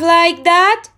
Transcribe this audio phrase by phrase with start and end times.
[0.00, 0.88] like that?